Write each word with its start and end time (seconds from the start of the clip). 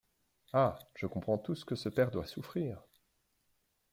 Ah! 0.53 0.79
je 0.95 1.05
comprends 1.05 1.37
tout 1.37 1.53
ce 1.53 1.63
que 1.63 1.75
ce 1.75 1.87
père 1.87 2.09
doit 2.09 2.25
souffrir! 2.25 2.81